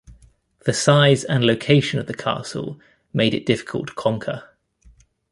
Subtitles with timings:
[0.65, 2.79] The size and location of the castle
[3.13, 4.49] made it difficult to conquer.